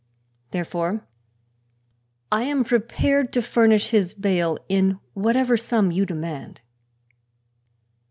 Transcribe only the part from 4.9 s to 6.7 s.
whatever sum you demand."